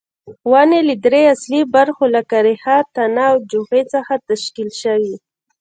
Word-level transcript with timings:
ونې 0.51 0.79
له 0.89 0.95
درې 1.05 1.21
اصلي 1.33 1.61
برخو 1.75 2.03
لکه 2.15 2.35
ریښه، 2.45 2.77
تنه 2.95 3.23
او 3.31 3.35
جوغې 3.51 3.83
څخه 3.93 4.13
تشکیل 4.29 4.69
شوې. 4.81 5.15